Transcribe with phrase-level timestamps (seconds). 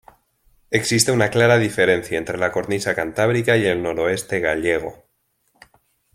[0.71, 5.05] Existe una clara diferencia entre la cornisa cantábrica y el noroeste gallego.